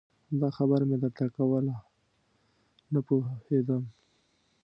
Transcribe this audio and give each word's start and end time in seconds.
همدا 0.27 0.49
خبره 0.57 0.83
مې 0.89 0.97
درته 1.03 1.25
کوله 1.35 1.75
نه 2.93 2.99
پوهېدم. 3.07 3.83